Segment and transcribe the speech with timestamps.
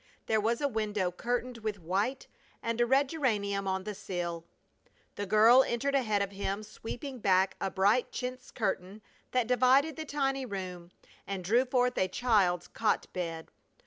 [0.25, 2.25] There was a window curtained with white,
[2.63, 4.45] and a red geranium on the sill.
[5.13, 10.05] The girl entered ahead of him, sweeping back a bright chintz curtain that divided the
[10.05, 10.89] tiny room,
[11.27, 13.51] and drew forth a child's cot bed.